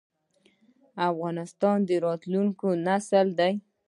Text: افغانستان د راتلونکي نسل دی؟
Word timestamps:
افغانستان 1.09 1.77
د 1.87 1.89
راتلونکي 2.05 2.69
نسل 2.87 3.27
دی؟ 3.39 3.53